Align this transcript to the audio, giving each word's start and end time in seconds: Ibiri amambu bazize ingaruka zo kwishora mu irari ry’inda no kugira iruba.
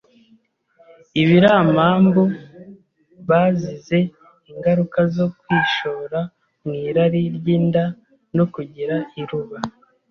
Ibiri 1.21 1.47
amambu 1.61 2.23
bazize 3.29 3.97
ingaruka 4.49 4.99
zo 5.15 5.27
kwishora 5.39 6.19
mu 6.63 6.71
irari 6.87 7.21
ry’inda 7.37 7.83
no 8.35 8.45
kugira 8.53 8.95
iruba. 9.21 9.57